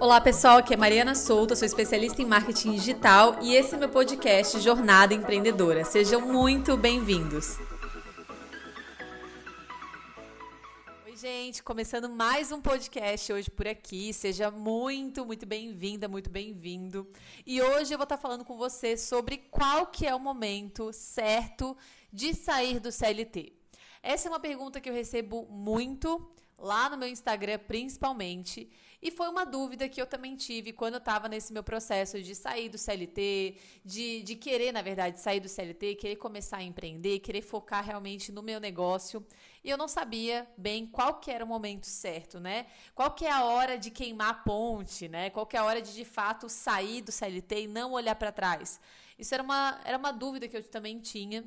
[0.00, 3.88] Olá pessoal, aqui é Mariana Souto, sou especialista em marketing digital e esse é meu
[3.88, 5.84] podcast Jornada Empreendedora.
[5.84, 7.56] Sejam muito bem-vindos.
[11.06, 14.12] Oi, gente, começando mais um podcast hoje por aqui.
[14.12, 17.08] Seja muito, muito bem-vinda, muito bem-vindo.
[17.46, 21.76] E hoje eu vou estar falando com você sobre qual que é o momento certo
[22.12, 23.52] de sair do CLT.
[24.02, 28.68] Essa é uma pergunta que eu recebo muito lá no meu Instagram, principalmente.
[29.04, 32.34] E foi uma dúvida que eu também tive quando eu estava nesse meu processo de
[32.34, 37.18] sair do CLT, de, de querer, na verdade, sair do CLT, querer começar a empreender,
[37.18, 39.22] querer focar realmente no meu negócio.
[39.62, 42.66] E eu não sabia bem qual que era o momento certo, né?
[42.94, 45.28] Qual que é a hora de queimar a ponte, né?
[45.28, 48.32] Qual que é a hora de, de fato, sair do CLT e não olhar para
[48.32, 48.80] trás.
[49.18, 51.44] Isso era uma, era uma dúvida que eu também tinha.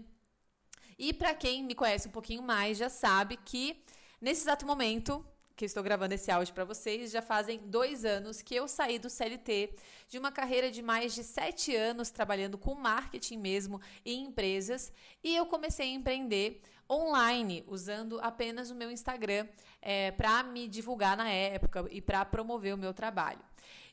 [0.96, 3.84] E para quem me conhece um pouquinho mais, já sabe que
[4.22, 5.26] nesse exato momento
[5.58, 9.10] que estou gravando esse áudio para vocês, já fazem dois anos que eu saí do
[9.10, 9.74] CLT,
[10.08, 15.36] de uma carreira de mais de sete anos trabalhando com marketing mesmo em empresas, e
[15.36, 19.48] eu comecei a empreender online, usando apenas o meu Instagram
[19.82, 23.42] é, para me divulgar na época e para promover o meu trabalho.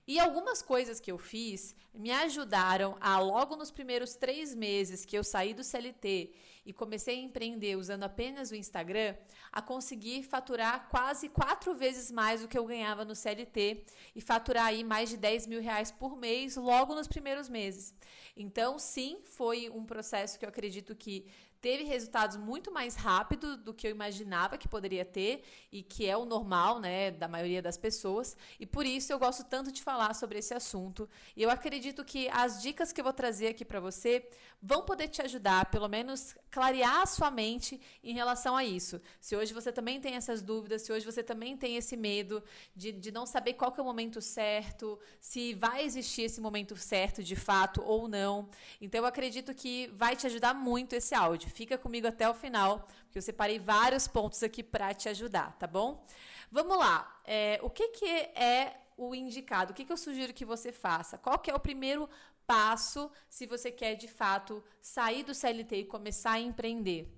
[0.06, 5.16] E algumas coisas que eu fiz me ajudaram a, logo nos primeiros três meses que
[5.16, 6.30] eu saí do CLT
[6.64, 9.14] e comecei a empreender usando apenas o Instagram,
[9.52, 13.84] a conseguir faturar quase quatro vezes mais do que eu ganhava no CLT
[14.14, 17.94] e faturar aí mais de 10 mil reais por mês logo nos primeiros meses.
[18.36, 21.26] Então, sim, foi um processo que eu acredito que
[21.64, 26.14] teve resultados muito mais rápido do que eu imaginava que poderia ter e que é
[26.14, 28.36] o normal, né, da maioria das pessoas.
[28.60, 31.08] E por isso eu gosto tanto de falar sobre esse assunto.
[31.34, 34.28] E eu acredito que as dicas que eu vou trazer aqui para você
[34.60, 39.00] vão poder te ajudar, pelo menos clarear a sua mente em relação a isso.
[39.20, 42.40] Se hoje você também tem essas dúvidas, se hoje você também tem esse medo
[42.76, 47.24] de, de não saber qual é o momento certo, se vai existir esse momento certo
[47.24, 48.48] de fato ou não.
[48.80, 51.50] Então eu acredito que vai te ajudar muito esse áudio.
[51.50, 55.66] Fica comigo até o final, porque eu separei vários pontos aqui para te ajudar, tá
[55.66, 56.06] bom?
[56.52, 57.20] Vamos lá.
[57.24, 59.72] É, o que, que é o indicado?
[59.72, 61.18] O que, que eu sugiro que você faça?
[61.18, 62.08] Qual que é o primeiro
[62.46, 67.12] passo se você quer de fato sair do CLT e começar a empreender?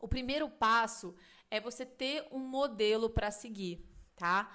[0.00, 1.14] O primeiro passo
[1.50, 3.84] é você ter um modelo para seguir,
[4.16, 4.50] tá?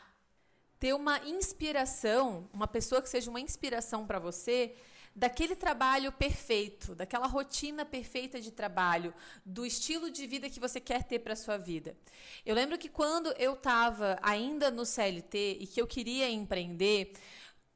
[0.80, 4.76] Ter uma inspiração, uma pessoa que seja uma inspiração para você
[5.16, 9.14] daquele trabalho perfeito, daquela rotina perfeita de trabalho,
[9.46, 11.96] do estilo de vida que você quer ter para sua vida.
[12.46, 17.14] Eu lembro que quando eu estava ainda no CLT e que eu queria empreender,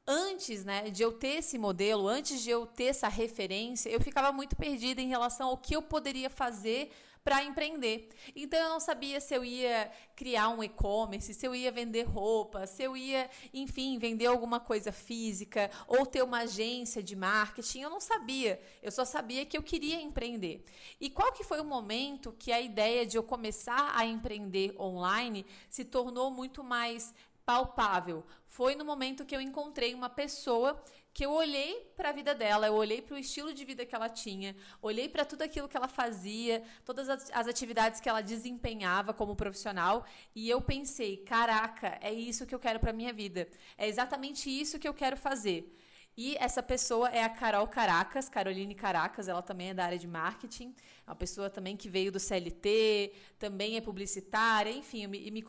[0.08, 4.32] antes né, de eu ter esse modelo, antes de eu ter essa referência, eu ficava
[4.32, 6.90] muito perdida em relação ao que eu poderia fazer
[7.28, 8.08] para empreender.
[8.34, 12.66] Então eu não sabia se eu ia criar um e-commerce, se eu ia vender roupa,
[12.66, 17.80] se eu ia, enfim, vender alguma coisa física ou ter uma agência de marketing.
[17.80, 18.58] Eu não sabia.
[18.82, 20.64] Eu só sabia que eu queria empreender.
[20.98, 25.44] E qual que foi o momento que a ideia de eu começar a empreender online
[25.68, 27.12] se tornou muito mais
[27.48, 28.26] palpável?
[28.44, 30.78] Foi no momento que eu encontrei uma pessoa
[31.14, 33.94] que eu olhei para a vida dela, eu olhei para o estilo de vida que
[33.94, 39.14] ela tinha, olhei para tudo aquilo que ela fazia, todas as, atividades que ela desempenhava
[39.14, 40.04] como profissional,
[40.34, 43.48] e eu pensei, caraca, é isso que eu quero para minha vida.
[43.78, 45.74] É exatamente isso que eu quero fazer.
[46.20, 50.06] E essa pessoa é a Carol Caracas, Caroline Caracas, ela também é da área de
[50.06, 50.74] marketing
[51.08, 55.42] uma pessoa também que veio do CLT, também é publicitária, enfim, eu me,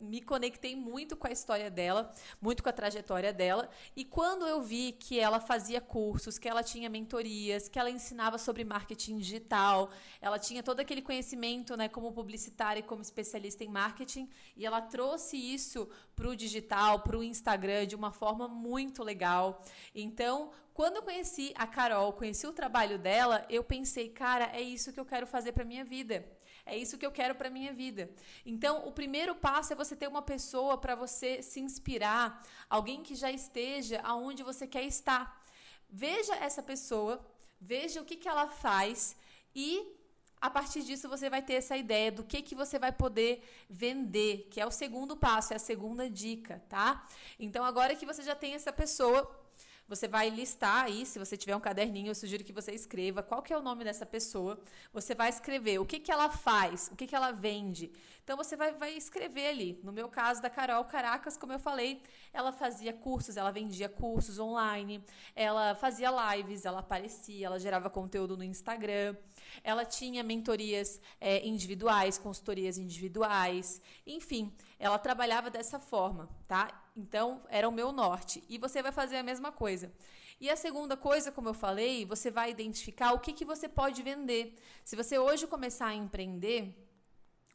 [0.00, 3.68] me conectei muito com a história dela, muito com a trajetória dela.
[3.94, 8.38] E quando eu vi que ela fazia cursos, que ela tinha mentorias, que ela ensinava
[8.38, 9.90] sobre marketing digital,
[10.20, 14.80] ela tinha todo aquele conhecimento né, como publicitária e como especialista em marketing, e ela
[14.80, 19.62] trouxe isso para o digital, para o Instagram de uma forma muito legal.
[19.94, 24.92] Então, quando eu conheci a Carol, conheci o trabalho dela, eu pensei, cara, é isso
[24.92, 26.26] que eu quero fazer para minha vida.
[26.64, 28.08] É isso que eu quero para minha vida.
[28.46, 32.40] Então, o primeiro passo é você ter uma pessoa para você se inspirar,
[32.70, 35.44] alguém que já esteja aonde você quer estar.
[35.90, 37.24] Veja essa pessoa,
[37.60, 39.16] veja o que, que ela faz
[39.54, 39.98] e
[40.40, 44.48] a partir disso você vai ter essa ideia do que que você vai poder vender,
[44.50, 47.06] que é o segundo passo, é a segunda dica, tá?
[47.38, 49.30] Então agora que você já tem essa pessoa,
[49.94, 53.42] você vai listar aí, se você tiver um caderninho, eu sugiro que você escreva qual
[53.42, 54.58] que é o nome dessa pessoa.
[54.90, 57.92] Você vai escrever o que, que ela faz, o que, que ela vende.
[58.24, 59.80] Então você vai, vai escrever ali.
[59.84, 62.00] No meu caso da Carol Caracas, como eu falei,
[62.32, 65.04] ela fazia cursos, ela vendia cursos online,
[65.36, 69.14] ela fazia lives, ela aparecia, ela gerava conteúdo no Instagram.
[69.62, 76.82] Ela tinha mentorias é, individuais, consultorias individuais, enfim, ela trabalhava dessa forma, tá?
[76.96, 78.42] Então, era o meu norte.
[78.48, 79.92] E você vai fazer a mesma coisa.
[80.40, 84.02] E a segunda coisa, como eu falei, você vai identificar o que, que você pode
[84.02, 84.56] vender.
[84.84, 86.74] Se você hoje começar a empreender,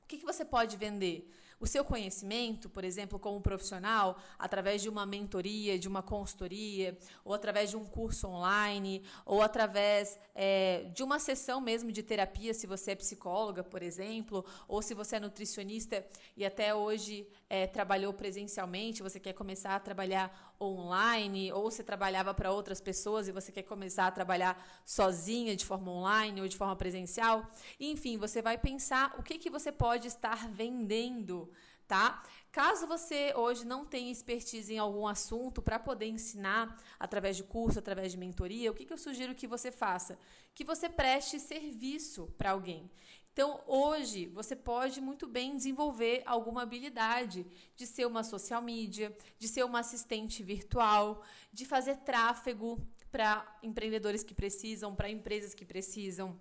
[0.04, 1.30] o que, que você pode vender?
[1.59, 7.33] O seu conhecimento, por exemplo, como profissional, através de uma mentoria, de uma consultoria, ou
[7.33, 12.68] através de um curso online, ou através é, de uma sessão mesmo de terapia, se
[12.68, 16.06] você é psicóloga, por exemplo, ou se você é nutricionista
[16.36, 22.33] e até hoje é, trabalhou presencialmente, você quer começar a trabalhar online, ou você trabalhava
[22.33, 26.57] para outras pessoas e você quer começar a trabalhar sozinha, de forma online ou de
[26.57, 27.50] forma presencial.
[27.80, 31.50] Enfim, você vai pensar o que, que você pode estar vendendo
[31.88, 32.21] tá?
[32.51, 37.80] Caso você hoje não tenha expertise em algum assunto para poder ensinar através de curso,
[37.80, 40.19] através de mentoria, o que, que eu sugiro que você faça?
[40.54, 42.89] Que você preste serviço para alguém.
[43.38, 47.45] Então, hoje, você pode muito bem desenvolver alguma habilidade
[47.75, 51.22] de ser uma social media, de ser uma assistente virtual,
[51.54, 52.81] de fazer tráfego
[53.12, 56.36] para empreendedores que precisam, para empresas que precisam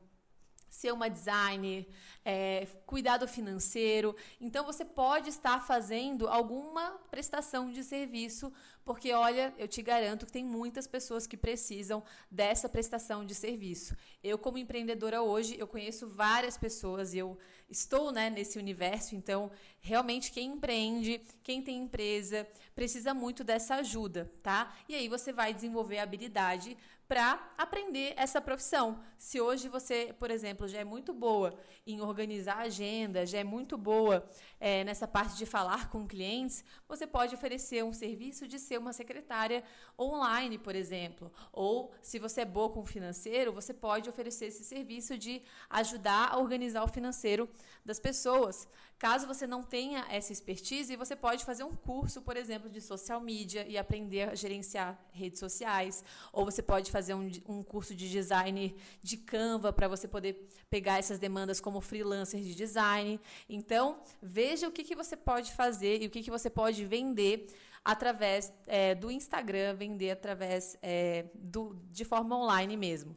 [0.69, 1.87] ser uma designer,
[2.25, 4.15] é, cuidado financeiro.
[4.41, 8.53] Então, você pode estar fazendo alguma prestação de serviço,
[8.85, 13.97] porque, olha, eu te garanto que tem muitas pessoas que precisam dessa prestação de serviço.
[14.23, 19.51] Eu, como empreendedora hoje, eu conheço várias pessoas e eu estou né, nesse universo, então,
[19.81, 24.73] realmente, quem empreende, quem tem empresa, precisa muito dessa ajuda, tá?
[24.89, 26.77] E aí você vai desenvolver a habilidade
[27.09, 29.01] para aprender essa profissão.
[29.17, 31.57] Se hoje você, por exemplo, já é muito boa
[31.87, 37.07] em organizar agenda, já é muito boa é, nessa parte de falar com clientes, você
[37.07, 39.63] pode oferecer um serviço de ser uma secretária
[39.99, 41.33] online, por exemplo.
[41.53, 46.39] Ou, se você é boa com financeiro, você pode oferecer esse serviço de ajudar a
[46.39, 47.49] organizar o financeiro
[47.85, 48.69] das pessoas.
[48.99, 53.21] Caso você não tenha essa expertise, você pode fazer um curso, por exemplo, de social
[53.21, 56.03] media e aprender a gerenciar redes sociais.
[56.33, 60.99] Ou você pode fazer um, um curso de designer de Canva para você poder pegar
[60.99, 63.21] essas demandas como freelancer de design.
[63.51, 67.47] Então, veja o que, que você pode fazer e o que, que você pode vender
[67.85, 73.15] através é, do Instagram, vender através é, do, de forma online mesmo.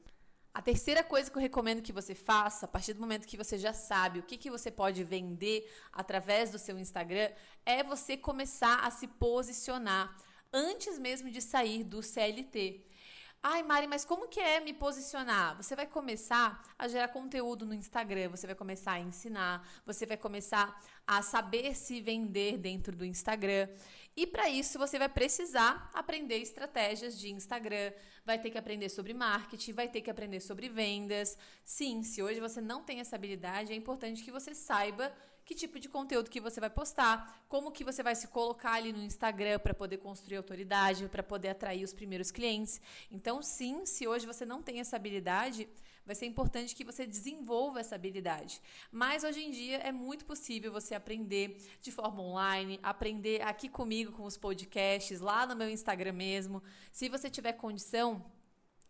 [0.53, 3.57] A terceira coisa que eu recomendo que você faça, a partir do momento que você
[3.57, 7.29] já sabe o que, que você pode vender através do seu Instagram,
[7.65, 10.13] é você começar a se posicionar
[10.51, 12.89] antes mesmo de sair do CLT.
[13.41, 15.55] Ai, Mari, mas como que é me posicionar?
[15.55, 20.17] Você vai começar a gerar conteúdo no Instagram, você vai começar a ensinar, você vai
[20.17, 20.77] começar
[21.07, 23.69] a saber se vender dentro do Instagram.
[24.13, 27.93] E para isso você vai precisar aprender estratégias de Instagram,
[28.25, 31.37] vai ter que aprender sobre marketing, vai ter que aprender sobre vendas.
[31.63, 35.13] Sim, se hoje você não tem essa habilidade, é importante que você saiba
[35.49, 38.93] que tipo de conteúdo que você vai postar, como que você vai se colocar ali
[38.93, 42.79] no Instagram para poder construir autoridade, para poder atrair os primeiros clientes.
[43.11, 45.67] Então, sim, se hoje você não tem essa habilidade,
[46.05, 48.61] vai ser importante que você desenvolva essa habilidade.
[48.91, 54.11] Mas hoje em dia é muito possível você aprender de forma online, aprender aqui comigo
[54.11, 56.61] com os podcasts, lá no meu Instagram mesmo.
[56.91, 58.23] Se você tiver condição,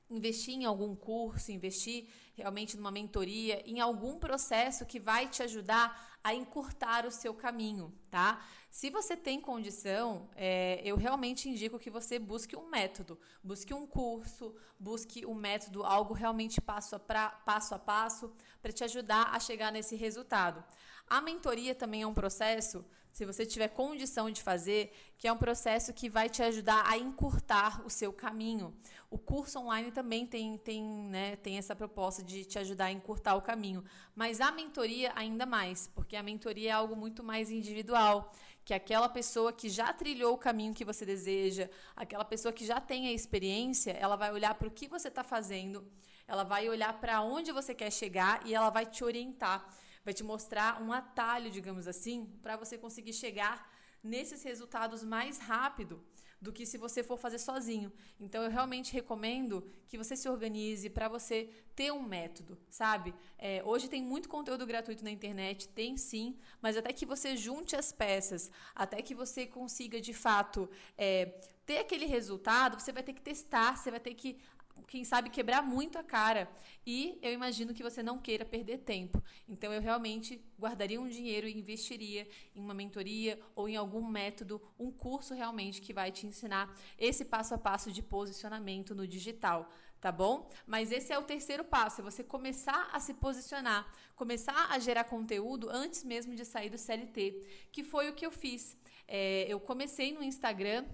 [0.09, 6.19] investir em algum curso, investir realmente numa mentoria, em algum processo que vai te ajudar
[6.23, 8.45] a encurtar o seu caminho, tá?
[8.69, 13.87] Se você tem condição, é, eu realmente indico que você busque um método, busque um
[13.87, 19.33] curso, busque um método, algo realmente passo a, pra, passo, a passo para te ajudar
[19.33, 20.63] a chegar nesse resultado.
[21.09, 25.37] A mentoria também é um processo se você tiver condição de fazer, que é um
[25.37, 28.73] processo que vai te ajudar a encurtar o seu caminho.
[29.09, 33.35] O curso online também tem, tem, né, tem essa proposta de te ajudar a encurtar
[33.35, 33.83] o caminho,
[34.15, 38.31] mas a mentoria ainda mais, porque a mentoria é algo muito mais individual,
[38.63, 42.79] que aquela pessoa que já trilhou o caminho que você deseja, aquela pessoa que já
[42.79, 45.91] tem a experiência, ela vai olhar para o que você está fazendo,
[46.27, 49.67] ela vai olhar para onde você quer chegar e ela vai te orientar
[50.09, 53.71] vai te mostrar um atalho, digamos assim, para você conseguir chegar
[54.03, 56.03] nesses resultados mais rápido
[56.41, 57.91] do que se você for fazer sozinho.
[58.19, 63.13] Então eu realmente recomendo que você se organize para você ter um método, sabe?
[63.37, 67.75] É, hoje tem muito conteúdo gratuito na internet, tem sim, mas até que você junte
[67.75, 71.25] as peças, até que você consiga de fato é,
[71.67, 74.39] ter aquele resultado, você vai ter que testar, você vai ter que
[74.87, 76.49] quem sabe, quebrar muito a cara.
[76.85, 79.23] E eu imagino que você não queira perder tempo.
[79.47, 84.61] Então, eu realmente guardaria um dinheiro e investiria em uma mentoria ou em algum método,
[84.77, 89.69] um curso realmente que vai te ensinar esse passo a passo de posicionamento no digital
[89.99, 90.49] tá bom?
[90.65, 95.03] Mas esse é o terceiro passo, é você começar a se posicionar, começar a gerar
[95.03, 98.77] conteúdo antes mesmo de sair do CLT, que foi o que eu fiz.
[99.07, 100.85] É, eu comecei no Instagram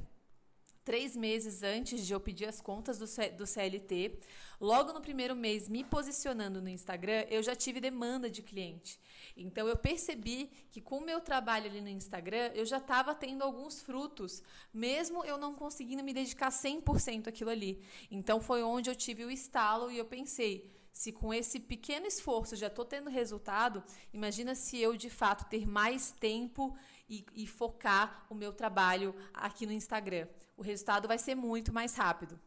[0.86, 4.20] três meses antes de eu pedir as contas do, do CLT.
[4.62, 9.00] Logo no primeiro mês, me posicionando no Instagram, eu já tive demanda de cliente.
[9.36, 13.44] Então eu percebi que com o meu trabalho ali no Instagram, eu já estava tendo
[13.44, 17.84] alguns frutos, mesmo eu não conseguindo me dedicar 100% àquilo ali.
[18.12, 22.56] Então foi onde eu tive o estalo e eu pensei, se com esse pequeno esforço
[22.56, 26.74] já estou tendo resultado, imagina se eu de fato ter mais tempo
[27.09, 30.27] e, e focar o meu trabalho aqui no Instagram.
[30.57, 32.39] O resultado vai ser muito mais rápido.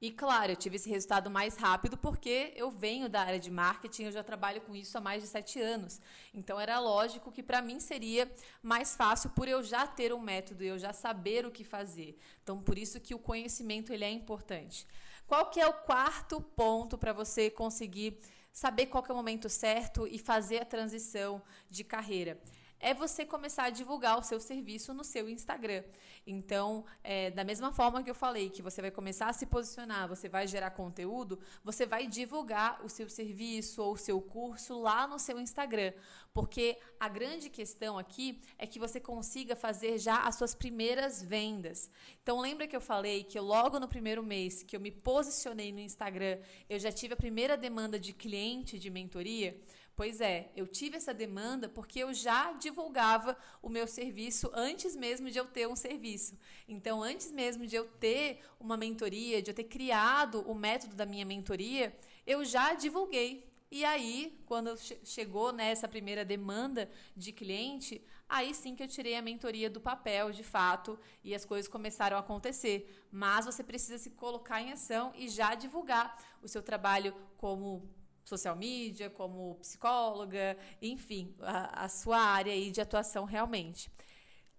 [0.00, 4.02] E claro, eu tive esse resultado mais rápido porque eu venho da área de marketing,
[4.02, 5.98] eu já trabalho com isso há mais de sete anos.
[6.34, 8.30] Então era lógico que para mim seria
[8.62, 12.18] mais fácil por eu já ter um método, eu já saber o que fazer.
[12.42, 14.86] Então por isso que o conhecimento ele é importante.
[15.26, 18.18] Qual que é o quarto ponto para você conseguir
[18.52, 21.40] saber qual é o momento certo e fazer a transição
[21.70, 22.38] de carreira?
[22.84, 25.82] É você começar a divulgar o seu serviço no seu Instagram.
[26.26, 30.06] Então, é, da mesma forma que eu falei que você vai começar a se posicionar,
[30.06, 35.06] você vai gerar conteúdo, você vai divulgar o seu serviço ou o seu curso lá
[35.06, 35.94] no seu Instagram.
[36.34, 41.90] Porque a grande questão aqui é que você consiga fazer já as suas primeiras vendas.
[42.22, 45.80] Então, lembra que eu falei que logo no primeiro mês que eu me posicionei no
[45.80, 46.38] Instagram,
[46.68, 49.58] eu já tive a primeira demanda de cliente de mentoria?
[49.96, 55.30] Pois é, eu tive essa demanda porque eu já divulgava o meu serviço antes mesmo
[55.30, 56.36] de eu ter um serviço.
[56.66, 61.06] Então, antes mesmo de eu ter uma mentoria, de eu ter criado o método da
[61.06, 61.96] minha mentoria,
[62.26, 63.48] eu já divulguei.
[63.70, 69.22] E aí, quando chegou nessa primeira demanda de cliente, aí sim que eu tirei a
[69.22, 73.06] mentoria do papel, de fato, e as coisas começaram a acontecer.
[73.12, 77.88] Mas você precisa se colocar em ação e já divulgar o seu trabalho como
[78.24, 83.90] social media, como psicóloga, enfim, a, a sua área aí de atuação realmente.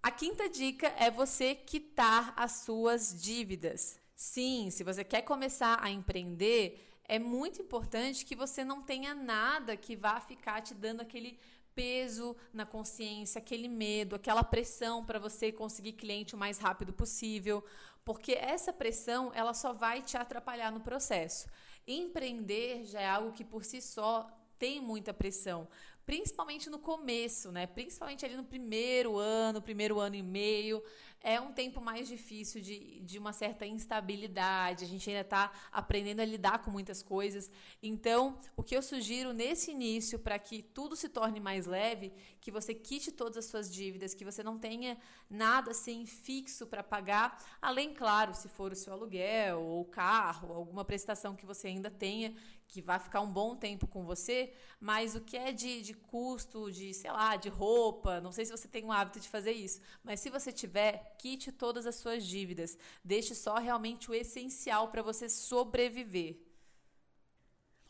[0.01, 3.99] A quinta dica é você quitar as suas dívidas.
[4.15, 9.75] Sim, se você quer começar a empreender, é muito importante que você não tenha nada
[9.75, 11.39] que vá ficar te dando aquele
[11.75, 17.63] peso na consciência, aquele medo, aquela pressão para você conseguir cliente o mais rápido possível,
[18.05, 21.47] porque essa pressão ela só vai te atrapalhar no processo.
[21.87, 24.27] Empreender já é algo que por si só
[24.57, 25.67] tem muita pressão,
[26.05, 27.65] principalmente no começo, né?
[27.65, 30.83] Principalmente ali no primeiro ano, primeiro ano e meio,
[31.25, 34.85] é um tempo mais difícil de, de uma certa instabilidade.
[34.85, 37.49] A gente ainda está aprendendo a lidar com muitas coisas.
[37.81, 42.51] Então, o que eu sugiro nesse início, para que tudo se torne mais leve, que
[42.51, 47.43] você quite todas as suas dívidas, que você não tenha nada assim fixo para pagar,
[47.59, 52.35] além, claro, se for o seu aluguel ou carro, alguma prestação que você ainda tenha,
[52.67, 56.71] que vai ficar um bom tempo com você, mas o que é de, de custo,
[56.71, 59.79] de, sei lá, de roupa, não sei se você tem o hábito de fazer isso,
[60.03, 62.77] mas se você tiver, quite todas as suas dívidas.
[63.03, 66.37] Deixe só realmente o essencial para você sobreviver.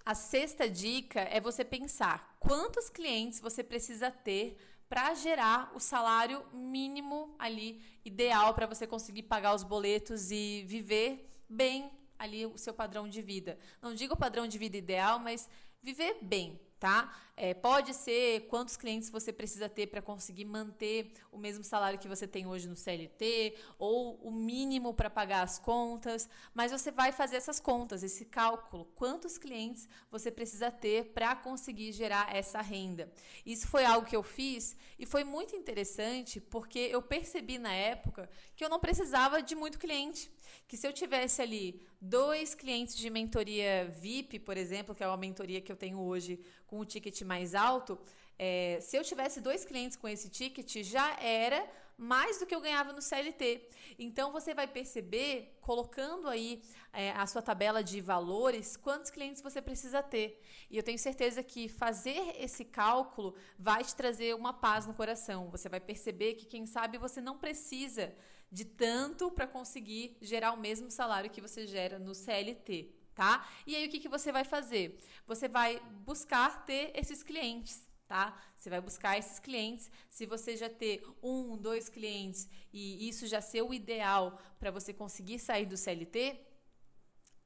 [0.05, 4.55] A sexta dica é você pensar quantos clientes você precisa ter
[4.88, 11.27] para gerar o salário mínimo ali ideal para você conseguir pagar os boletos e viver
[11.50, 13.57] bem ali o seu padrão de vida.
[13.81, 15.50] Não digo padrão de vida ideal, mas
[15.81, 17.13] viver bem, tá?
[17.38, 22.08] É, pode ser quantos clientes você precisa ter para conseguir manter o mesmo salário que
[22.08, 27.12] você tem hoje no CLT, ou o mínimo para pagar as contas, mas você vai
[27.12, 28.86] fazer essas contas, esse cálculo.
[28.96, 33.12] Quantos clientes você precisa ter para conseguir gerar essa renda?
[33.46, 38.30] Isso foi algo que eu fiz e foi muito interessante porque eu percebi na época
[38.56, 40.32] que eu não precisava de muito cliente.
[40.68, 45.18] Que se eu tivesse ali dois clientes de mentoria VIP, por exemplo, que é uma
[45.18, 48.00] mentoria que eu tenho hoje com o ticket mais alto,
[48.38, 51.65] é, se eu tivesse dois clientes com esse ticket, já era
[51.98, 53.70] mais do que eu ganhava no CLT.
[53.98, 59.62] Então você vai perceber, colocando aí é, a sua tabela de valores, quantos clientes você
[59.62, 60.41] precisa ter.
[60.70, 65.50] E eu tenho certeza que fazer esse cálculo vai te trazer uma paz no coração.
[65.50, 68.13] Você vai perceber que, quem sabe, você não precisa
[68.51, 73.48] de tanto para conseguir gerar o mesmo salário que você gera no CLT tá?
[73.65, 75.00] E aí o que, que você vai fazer?
[75.25, 77.88] Você vai buscar ter esses clientes.
[78.07, 78.39] Tá?
[78.55, 79.89] Você vai buscar esses clientes.
[80.12, 84.93] Se você já ter um, dois clientes e isso já ser o ideal para você
[84.93, 86.39] conseguir sair do CLT,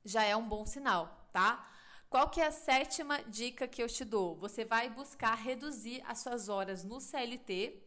[0.04, 1.66] já é um bom sinal, tá?
[2.10, 4.36] Qual que é a sétima dica que eu te dou?
[4.38, 7.82] Você vai buscar reduzir as suas horas no CLT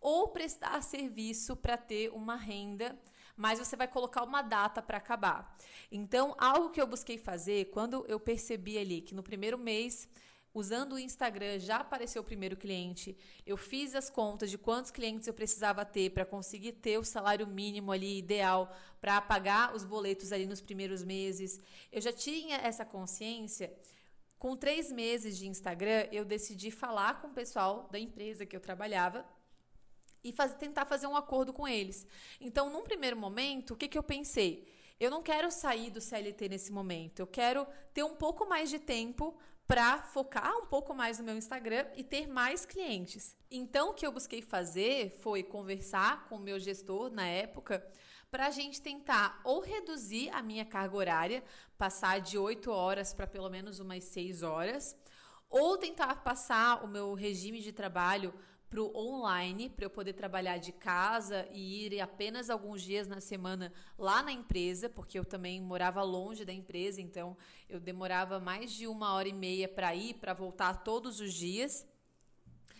[0.00, 2.98] ou prestar serviço para ter uma renda,
[3.36, 5.56] mas você vai colocar uma data para acabar.
[5.92, 10.08] Então, algo que eu busquei fazer quando eu percebi ali que no primeiro mês
[10.56, 13.14] usando o Instagram já apareceu o primeiro cliente.
[13.44, 17.46] Eu fiz as contas de quantos clientes eu precisava ter para conseguir ter o salário
[17.46, 21.60] mínimo ali ideal para pagar os boletos ali nos primeiros meses.
[21.92, 23.70] Eu já tinha essa consciência.
[24.38, 28.60] Com três meses de Instagram, eu decidi falar com o pessoal da empresa que eu
[28.60, 29.26] trabalhava
[30.28, 32.06] e faz, tentar fazer um acordo com eles.
[32.40, 34.66] Então, num primeiro momento, o que, que eu pensei?
[34.98, 37.20] Eu não quero sair do CLT nesse momento.
[37.20, 41.36] Eu quero ter um pouco mais de tempo para focar um pouco mais no meu
[41.36, 43.36] Instagram e ter mais clientes.
[43.50, 47.86] Então, o que eu busquei fazer foi conversar com o meu gestor na época
[48.30, 51.44] para a gente tentar ou reduzir a minha carga horária,
[51.78, 54.96] passar de 8 horas para pelo menos umas 6 horas,
[55.48, 58.34] ou tentar passar o meu regime de trabalho
[58.68, 63.20] para o online, para eu poder trabalhar de casa e ir apenas alguns dias na
[63.20, 67.36] semana lá na empresa, porque eu também morava longe da empresa, então
[67.68, 71.86] eu demorava mais de uma hora e meia para ir, para voltar todos os dias.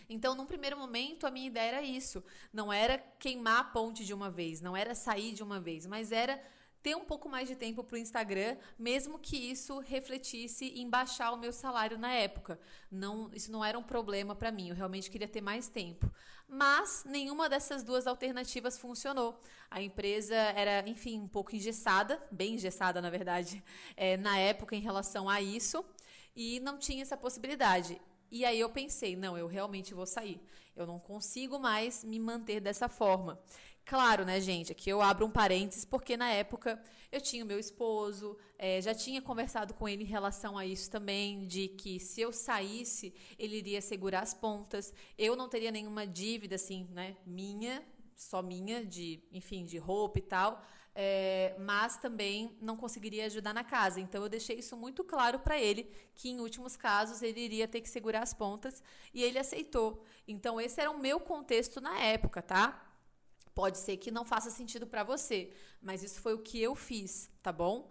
[0.09, 2.23] Então, num primeiro momento, a minha ideia era isso.
[2.53, 6.11] Não era queimar a ponte de uma vez, não era sair de uma vez, mas
[6.11, 6.41] era
[6.81, 11.31] ter um pouco mais de tempo para o Instagram, mesmo que isso refletisse em baixar
[11.31, 12.59] o meu salário na época.
[12.91, 16.11] Não, isso não era um problema para mim, eu realmente queria ter mais tempo.
[16.47, 19.39] Mas nenhuma dessas duas alternativas funcionou.
[19.69, 23.61] A empresa era, enfim, um pouco engessada, bem engessada, na verdade,
[23.97, 25.83] é, na época em relação a isso,
[26.35, 27.99] e não tinha essa possibilidade.
[28.29, 30.41] E aí eu pensei, não, eu realmente vou sair.
[30.75, 33.39] Eu não consigo mais me manter dessa forma.
[33.87, 34.69] Claro, né, gente?
[34.73, 36.77] Aqui eu abro um parênteses, porque na época
[37.09, 40.91] eu tinha o meu esposo, é, já tinha conversado com ele em relação a isso
[40.91, 44.93] também, de que se eu saísse, ele iria segurar as pontas.
[45.17, 47.81] Eu não teria nenhuma dívida, assim, né, minha,
[48.13, 50.61] só minha, de, enfim, de roupa e tal.
[50.93, 54.01] É, mas também não conseguiria ajudar na casa.
[54.01, 57.79] Então eu deixei isso muito claro para ele que em últimos casos ele iria ter
[57.79, 60.03] que segurar as pontas e ele aceitou.
[60.27, 62.86] Então esse era o meu contexto na época, tá?
[63.59, 67.27] Pode ser que não faça sentido para você, mas isso foi o que eu fiz,
[67.41, 67.89] tá bom?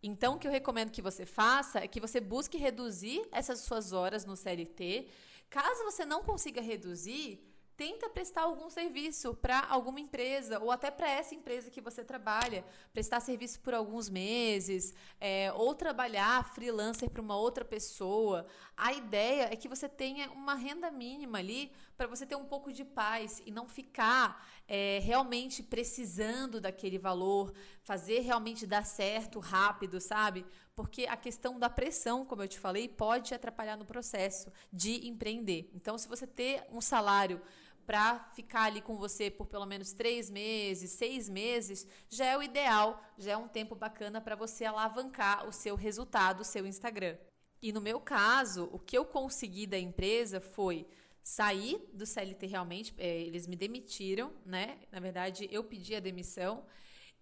[0.00, 3.92] Então, o que eu recomendo que você faça é que você busque reduzir essas suas
[3.92, 5.08] horas no CLT.
[5.50, 7.45] Caso você não consiga reduzir,
[7.76, 12.64] tenta prestar algum serviço para alguma empresa ou até para essa empresa que você trabalha,
[12.92, 18.46] prestar serviço por alguns meses, é, ou trabalhar freelancer para uma outra pessoa.
[18.76, 22.72] A ideia é que você tenha uma renda mínima ali para você ter um pouco
[22.72, 30.00] de paz e não ficar é, realmente precisando daquele valor, fazer realmente dar certo rápido,
[30.00, 30.46] sabe?
[30.74, 35.08] Porque a questão da pressão, como eu te falei, pode te atrapalhar no processo de
[35.08, 35.70] empreender.
[35.74, 37.40] Então, se você ter um salário
[37.86, 42.42] para ficar ali com você por pelo menos três meses, seis meses, já é o
[42.42, 47.16] ideal, já é um tempo bacana para você alavancar o seu resultado, o seu Instagram.
[47.62, 50.86] E no meu caso, o que eu consegui da empresa foi
[51.22, 54.78] sair do CLT realmente, é, eles me demitiram, né?
[54.92, 56.64] Na verdade, eu pedi a demissão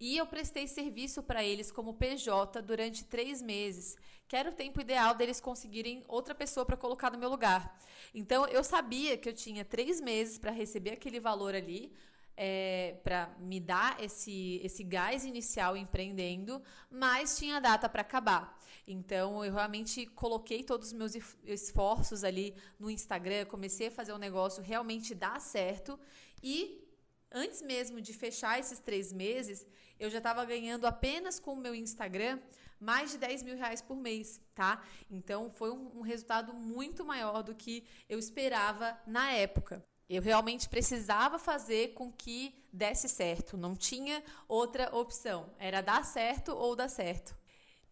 [0.00, 4.80] e eu prestei serviço para eles como PJ durante três meses, que era o tempo
[4.80, 7.78] ideal deles conseguirem outra pessoa para colocar no meu lugar.
[8.14, 11.92] Então eu sabia que eu tinha três meses para receber aquele valor ali,
[12.36, 18.58] é, para me dar esse, esse gás inicial empreendendo, mas tinha data para acabar.
[18.86, 24.16] Então eu realmente coloquei todos os meus esforços ali no Instagram, comecei a fazer o
[24.16, 25.98] um negócio realmente dar certo
[26.42, 26.83] e
[27.34, 29.66] antes mesmo de fechar esses três meses,
[29.98, 32.38] eu já estava ganhando apenas com o meu Instagram
[32.80, 34.82] mais de 10 mil reais por mês, tá?
[35.10, 39.84] Então foi um, um resultado muito maior do que eu esperava na época.
[40.08, 45.50] Eu realmente precisava fazer com que desse certo, não tinha outra opção.
[45.58, 47.34] Era dar certo ou dar certo.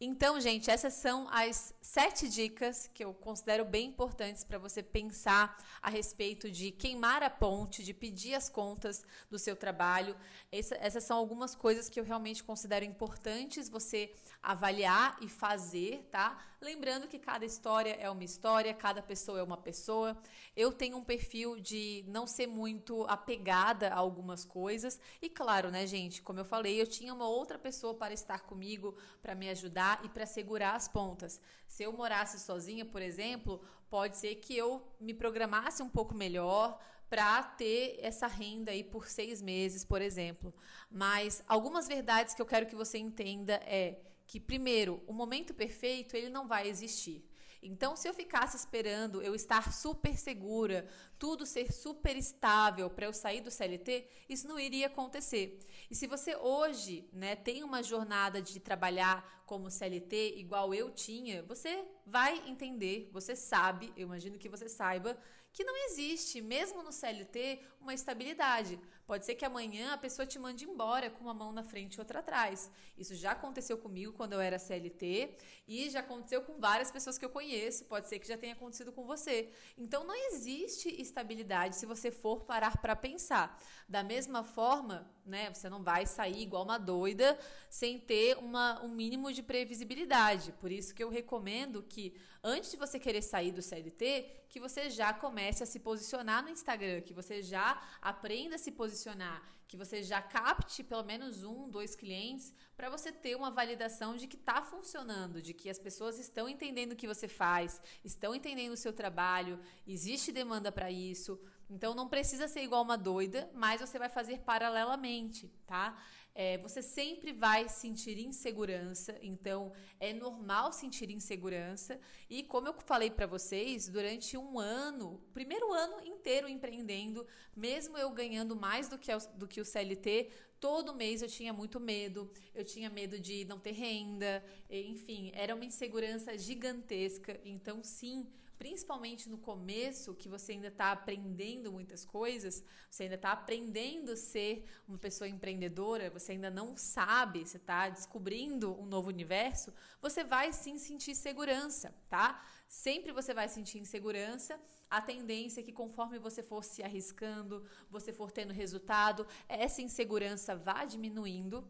[0.04, 5.56] Então, gente, essas são as sete dicas que eu considero bem importantes para você pensar
[5.80, 10.16] a respeito de queimar a ponte, de pedir as contas do seu trabalho.
[10.50, 14.12] Essa, essas são algumas coisas que eu realmente considero importantes você
[14.42, 16.36] avaliar e fazer, tá?
[16.60, 20.16] Lembrando que cada história é uma história, cada pessoa é uma pessoa.
[20.56, 24.98] Eu tenho um perfil de não ser muito apegada a algumas coisas.
[25.20, 28.96] E claro, né, gente, como eu falei, eu tinha uma outra pessoa para estar comigo,
[29.22, 31.40] para me ajudar e para segurar as pontas.
[31.68, 36.80] Se eu morasse sozinha, por exemplo, pode ser que eu me programasse um pouco melhor
[37.08, 40.52] para ter essa renda aí por seis meses, por exemplo.
[40.90, 44.00] Mas algumas verdades que eu quero que você entenda é
[44.32, 47.22] que primeiro, o momento perfeito, ele não vai existir.
[47.62, 53.12] Então, se eu ficasse esperando eu estar super segura, tudo ser super estável para eu
[53.12, 55.58] sair do CLT, isso não iria acontecer.
[55.90, 61.42] E se você hoje, né, tem uma jornada de trabalhar como CLT igual eu tinha,
[61.42, 65.14] você vai entender, você sabe, eu imagino que você saiba
[65.52, 68.80] que não existe, mesmo no CLT, uma estabilidade.
[69.06, 72.00] Pode ser que amanhã a pessoa te mande embora com uma mão na frente e
[72.00, 72.70] outra atrás.
[72.96, 75.36] Isso já aconteceu comigo quando eu era CLT
[75.66, 77.84] e já aconteceu com várias pessoas que eu conheço.
[77.86, 79.50] Pode ser que já tenha acontecido com você.
[79.76, 83.60] Então não existe estabilidade se você for parar para pensar.
[83.88, 87.38] Da mesma forma, né, você não vai sair igual uma doida
[87.68, 90.52] sem ter uma, um mínimo de previsibilidade.
[90.52, 94.90] Por isso que eu recomendo que antes de você querer sair do CLT, que você
[94.90, 99.42] já comece a se posicionar no Instagram, que você já aprenda a se posicionar posicionar,
[99.66, 104.26] que você já capte pelo menos um, dois clientes, para você ter uma validação de
[104.26, 108.72] que está funcionando, de que as pessoas estão entendendo o que você faz, estão entendendo
[108.72, 111.40] o seu trabalho, existe demanda para isso.
[111.70, 115.96] Então não precisa ser igual uma doida, mas você vai fazer paralelamente, tá?
[116.34, 122.00] É, você sempre vai sentir insegurança, então é normal sentir insegurança.
[122.28, 128.10] E como eu falei para vocês, durante um ano, primeiro ano inteiro empreendendo, mesmo eu
[128.10, 132.64] ganhando mais do que, do que o CLT, todo mês eu tinha muito medo, eu
[132.64, 137.38] tinha medo de não ter renda, enfim, era uma insegurança gigantesca.
[137.44, 138.26] Então, sim,
[138.62, 144.16] principalmente no começo, que você ainda está aprendendo muitas coisas, você ainda está aprendendo a
[144.16, 150.22] ser uma pessoa empreendedora, você ainda não sabe, você está descobrindo um novo universo, você
[150.22, 152.40] vai sim sentir segurança, tá?
[152.68, 154.60] Sempre você vai sentir insegurança.
[154.88, 160.54] A tendência é que conforme você for se arriscando, você for tendo resultado, essa insegurança
[160.54, 161.68] vá diminuindo,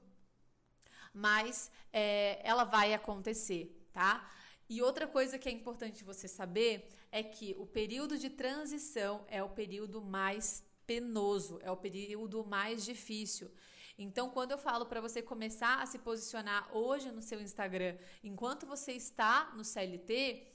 [1.14, 4.30] mas é, ela vai acontecer, tá?
[4.68, 9.42] E outra coisa que é importante você saber é que o período de transição é
[9.42, 13.50] o período mais penoso, é o período mais difícil.
[13.98, 18.66] Então, quando eu falo para você começar a se posicionar hoje no seu Instagram, enquanto
[18.66, 20.52] você está no CLT,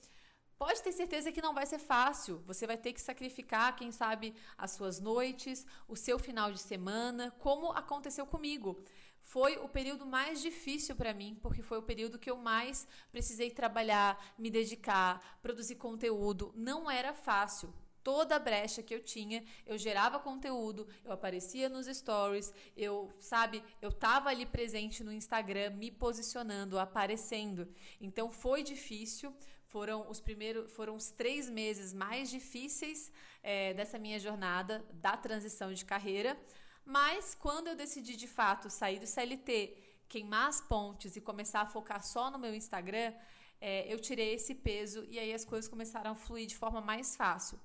[0.57, 2.41] Pode ter certeza que não vai ser fácil.
[2.47, 7.29] Você vai ter que sacrificar, quem sabe, as suas noites, o seu final de semana,
[7.37, 8.83] como aconteceu comigo
[9.27, 13.51] foi o período mais difícil para mim, porque foi o período que eu mais precisei
[13.51, 16.53] trabalhar, me dedicar, produzir conteúdo.
[16.55, 17.73] Não era fácil.
[18.01, 23.91] Toda brecha que eu tinha, eu gerava conteúdo, eu aparecia nos stories, eu, sabe, eu
[23.91, 27.67] tava ali presente no Instagram, me posicionando, aparecendo.
[27.99, 29.35] Então foi difícil,
[29.65, 33.11] foram os primeiros, foram os três meses mais difíceis
[33.43, 36.39] é, dessa minha jornada da transição de carreira.
[36.87, 41.65] Mas quando eu decidi de fato sair do CLT, queimar as pontes e começar a
[41.65, 43.13] focar só no meu Instagram,
[43.59, 47.13] é, eu tirei esse peso e aí as coisas começaram a fluir de forma mais
[47.13, 47.59] fácil.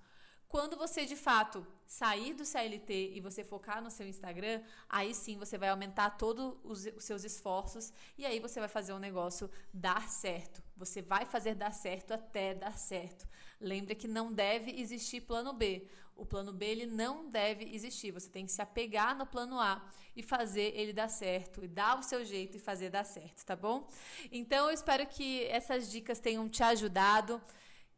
[0.53, 5.39] Quando você de fato sair do CLT e você focar no seu Instagram, aí sim
[5.39, 8.99] você vai aumentar todos os, os seus esforços e aí você vai fazer o um
[8.99, 10.63] negócio dar certo.
[10.77, 13.27] Você vai fazer dar certo até dar certo.
[13.59, 15.89] Lembra que não deve existir plano B.
[16.15, 18.11] O plano B ele não deve existir.
[18.11, 19.83] Você tem que se apegar no plano A
[20.15, 23.57] e fazer ele dar certo e dar o seu jeito e fazer dar certo, tá
[23.57, 23.89] bom?
[24.31, 27.41] Então eu espero que essas dicas tenham te ajudado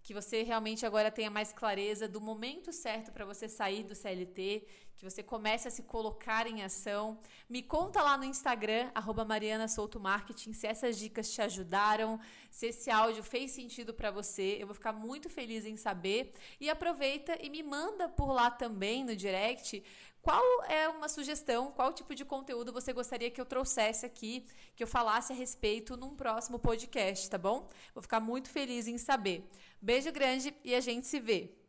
[0.04, 4.66] que você realmente agora tenha mais clareza do momento certo para você sair do CLT,
[4.96, 7.18] que você comece a se colocar em ação.
[7.48, 12.66] Me conta lá no Instagram, arroba Mariana Souto Marketing, se essas dicas te ajudaram, se
[12.66, 14.56] esse áudio fez sentido para você.
[14.60, 16.32] Eu vou ficar muito feliz em saber.
[16.60, 19.82] E aproveita e me manda por lá também no direct
[20.24, 24.82] qual é uma sugestão, qual tipo de conteúdo você gostaria que eu trouxesse aqui, que
[24.82, 27.68] eu falasse a respeito num próximo podcast, tá bom?
[27.92, 29.46] Vou ficar muito feliz em saber.
[29.82, 31.63] Beijo grande e a gente se vê.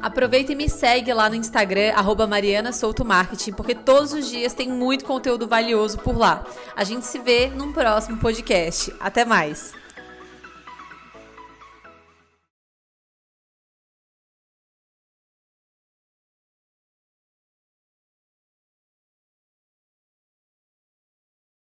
[0.00, 4.52] Aproveita e me segue lá no Instagram, arroba Mariana Souto Marketing, porque todos os dias
[4.52, 6.44] tem muito conteúdo valioso por lá.
[6.76, 8.92] A gente se vê num próximo podcast.
[9.00, 9.72] Até mais!